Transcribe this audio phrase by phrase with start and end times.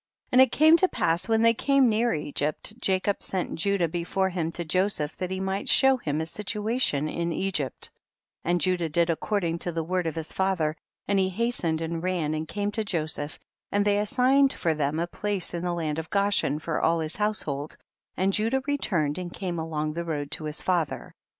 [0.29, 0.29] 6.
[0.31, 4.51] And it came to pass when they came near Egypt, Jacob sent Judah before him
[4.53, 7.91] to Joseph that he might show him a situation in Egypt,
[8.43, 10.75] and Judah did according to the word of his father,
[11.07, 13.37] and he hastened and ran and came to Joseph,
[13.71, 16.99] and they as signed for them a place in the land of Goshen for all
[16.99, 17.77] his household,
[18.17, 21.13] and Judah returned and came along the road to his father.